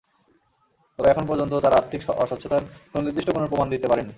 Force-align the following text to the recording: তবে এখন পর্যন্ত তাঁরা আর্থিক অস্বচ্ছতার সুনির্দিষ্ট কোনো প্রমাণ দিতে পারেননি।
তবে 0.99 1.07
এখন 1.09 1.23
পর্যন্ত 1.27 1.53
তাঁরা 1.55 1.77
আর্থিক 1.77 2.01
অস্বচ্ছতার 2.23 2.63
সুনির্দিষ্ট 2.91 3.29
কোনো 3.31 3.45
প্রমাণ 3.47 3.67
দিতে 3.69 3.87
পারেননি। 3.87 4.09